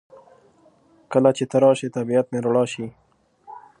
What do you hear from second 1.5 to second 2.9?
راشې طبیعت مې رڼا شي.